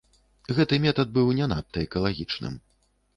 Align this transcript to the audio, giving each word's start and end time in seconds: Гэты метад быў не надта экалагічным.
Гэты 0.59 0.79
метад 0.85 1.11
быў 1.17 1.29
не 1.39 1.45
надта 1.51 1.83
экалагічным. 1.87 2.57